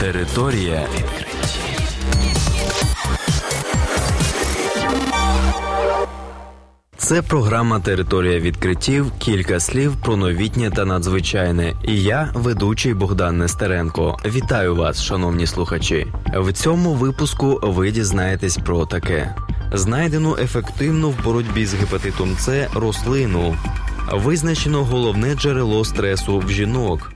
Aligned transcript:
Територія 0.00 0.86
відкриттів. 0.94 1.80
Це 6.96 7.22
програма 7.22 7.80
Територія 7.80 8.40
відкриттів. 8.40 9.12
Кілька 9.18 9.60
слів 9.60 9.96
про 10.04 10.16
новітнє 10.16 10.70
та 10.70 10.84
надзвичайне. 10.84 11.74
І 11.84 12.02
я, 12.02 12.30
ведучий 12.34 12.94
Богдан 12.94 13.38
Нестеренко. 13.38 14.18
Вітаю 14.24 14.76
вас, 14.76 15.02
шановні 15.02 15.46
слухачі. 15.46 16.06
В 16.36 16.52
цьому 16.52 16.94
випуску 16.94 17.60
ви 17.62 17.90
дізнаєтесь 17.90 18.56
про 18.56 18.86
таке: 18.86 19.34
знайдено 19.72 20.36
ефективну 20.42 21.10
в 21.10 21.24
боротьбі 21.24 21.66
з 21.66 21.74
гепатитом 21.74 22.36
С 22.38 22.68
рослину. 22.74 23.56
Визначено 24.12 24.84
головне 24.84 25.34
джерело 25.34 25.84
стресу 25.84 26.38
в 26.38 26.50
жінок. 26.50 27.12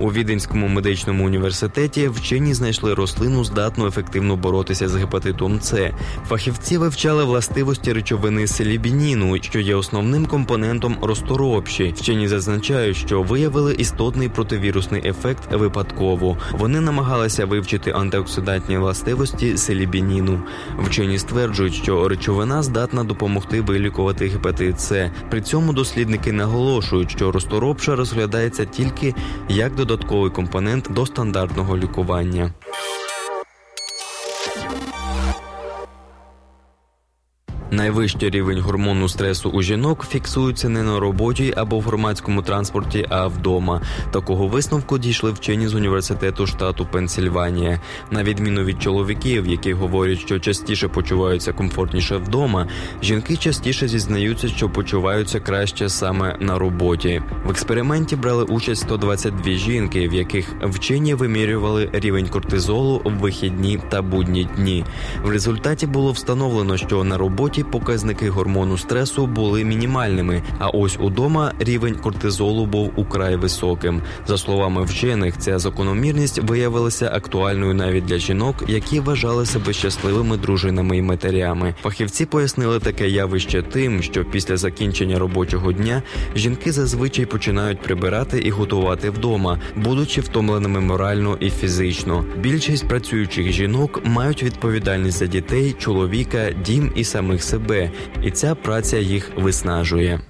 У 0.00 0.12
Віденському 0.12 0.68
медичному 0.68 1.26
університеті 1.26 2.08
вчені 2.08 2.54
знайшли 2.54 2.94
рослину, 2.94 3.44
здатну 3.44 3.86
ефективно 3.86 4.36
боротися 4.36 4.88
з 4.88 4.96
гепатитом 4.96 5.60
С. 5.60 5.92
Фахівці 6.28 6.78
вивчали 6.78 7.24
властивості 7.24 7.92
речовини 7.92 8.46
селібініну, 8.46 9.42
що 9.42 9.60
є 9.60 9.74
основним 9.74 10.26
компонентом 10.26 10.96
розторопші. 11.02 11.94
Вчені 11.96 12.28
зазначають, 12.28 12.96
що 12.96 13.22
виявили 13.22 13.74
істотний 13.74 14.28
противірусний 14.28 15.08
ефект 15.08 15.52
випадково. 15.52 16.36
Вони 16.52 16.80
намагалися 16.80 17.46
вивчити 17.46 17.90
антиоксидантні 17.90 18.78
властивості 18.78 19.56
селібініну. 19.56 20.40
Вчені 20.78 21.18
стверджують, 21.18 21.74
що 21.74 22.08
речовина 22.08 22.62
здатна 22.62 23.04
допомогти 23.04 23.60
вилікувати 23.60 24.26
гепатит 24.26 24.80
С. 24.80 25.10
При 25.30 25.40
цьому 25.40 25.72
дослідники 25.72 26.32
наголошують, 26.32 27.10
що 27.10 27.32
розторопша 27.32 27.96
розглядається 27.96 28.64
тільки 28.64 29.14
як 29.48 29.74
до 29.74 29.87
додатковий 29.88 30.30
компонент 30.30 30.88
до 30.90 31.06
стандартного 31.06 31.76
лікування. 31.76 32.50
Найвищий 37.70 38.30
рівень 38.30 38.60
гормону 38.60 39.08
стресу 39.08 39.50
у 39.50 39.62
жінок 39.62 40.06
фіксується 40.08 40.68
не 40.68 40.82
на 40.82 41.00
роботі 41.00 41.54
або 41.56 41.78
в 41.78 41.82
громадському 41.82 42.42
транспорті, 42.42 43.06
а 43.08 43.26
вдома. 43.26 43.80
Такого 44.10 44.46
висновку 44.46 44.98
дійшли 44.98 45.30
вчені 45.32 45.68
з 45.68 45.74
університету 45.74 46.46
штату 46.46 46.86
Пенсільванія. 46.92 47.80
На 48.10 48.22
відміну 48.22 48.64
від 48.64 48.82
чоловіків, 48.82 49.46
які 49.46 49.72
говорять, 49.72 50.18
що 50.18 50.38
частіше 50.38 50.88
почуваються 50.88 51.52
комфортніше 51.52 52.16
вдома, 52.16 52.66
жінки 53.02 53.36
частіше 53.36 53.88
зізнаються, 53.88 54.48
що 54.48 54.68
почуваються 54.68 55.40
краще 55.40 55.88
саме 55.88 56.36
на 56.40 56.58
роботі. 56.58 57.22
В 57.46 57.50
експерименті 57.50 58.16
брали 58.16 58.44
участь 58.44 58.82
122 58.82 59.52
жінки, 59.52 60.08
в 60.08 60.14
яких 60.14 60.54
вчені 60.62 61.14
вимірювали 61.14 61.90
рівень 61.92 62.28
кортизолу 62.28 63.02
в 63.04 63.12
вихідні 63.12 63.78
та 63.88 64.02
будні 64.02 64.48
дні. 64.56 64.84
В 65.22 65.30
результаті 65.30 65.86
було 65.86 66.12
встановлено, 66.12 66.76
що 66.76 67.04
на 67.04 67.18
роботі 67.18 67.57
роботі 67.58 67.78
показники 67.78 68.30
гормону 68.30 68.78
стресу 68.78 69.26
були 69.26 69.64
мінімальними. 69.64 70.42
А 70.58 70.68
ось 70.68 70.96
удома 71.00 71.52
рівень 71.58 71.94
кортизолу 71.94 72.66
був 72.66 72.92
украй 72.96 73.36
високим. 73.36 74.02
За 74.26 74.38
словами 74.38 74.84
вчених, 74.84 75.38
ця 75.38 75.58
закономірність 75.58 76.38
виявилася 76.42 77.10
актуальною 77.14 77.74
навіть 77.74 78.04
для 78.04 78.18
жінок, 78.18 78.64
які 78.68 79.00
вважали 79.00 79.46
себе 79.46 79.72
щасливими 79.72 80.36
дружинами 80.36 80.96
і 80.96 81.02
матерями. 81.02 81.74
Фахівці 81.82 82.26
пояснили 82.26 82.78
таке 82.78 83.08
явище 83.08 83.62
тим, 83.62 84.02
що 84.02 84.24
після 84.24 84.56
закінчення 84.56 85.18
робочого 85.18 85.72
дня 85.72 86.02
жінки 86.36 86.72
зазвичай 86.72 87.26
починають 87.26 87.82
прибирати 87.82 88.38
і 88.38 88.50
готувати 88.50 89.10
вдома, 89.10 89.58
будучи 89.76 90.20
втомленими 90.20 90.80
морально 90.80 91.36
і 91.40 91.50
фізично. 91.50 92.24
Більшість 92.40 92.88
працюючих 92.88 93.52
жінок 93.52 94.00
мають 94.04 94.42
відповідальність 94.42 95.18
за 95.18 95.26
дітей, 95.26 95.76
чоловіка, 95.78 96.50
дім 96.64 96.92
і 96.94 97.04
самих 97.04 97.42
себе, 97.48 97.90
і 98.22 98.30
ця 98.30 98.54
праця 98.54 98.98
їх 98.98 99.30
виснажує. 99.36 100.20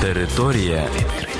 Територія 0.00 0.84
відкриттів. 0.96 1.31